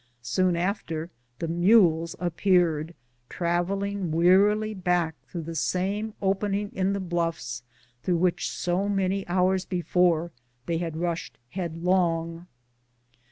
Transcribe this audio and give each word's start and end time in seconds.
Soon 0.23 0.55
after 0.55 1.11
the 1.37 1.47
mules 1.47 2.15
appeared, 2.19 2.95
travelling 3.29 4.09
wearily 4.09 4.73
back 4.73 5.13
through 5.27 5.43
the 5.43 5.53
same 5.53 6.15
opening 6.23 6.71
in 6.73 6.93
the 6.93 6.99
bluffs 6.99 7.61
through 8.01 8.17
which 8.17 8.49
so 8.49 8.89
many 8.89 9.27
hours 9.27 9.63
before 9.63 10.31
they 10.65 10.79
had 10.79 10.97
rushed 10.97 11.37
headlong. 11.49 12.47